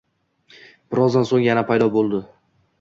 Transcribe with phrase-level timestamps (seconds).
[0.95, 2.27] Birozdan so`ng yana paydo bo`ldi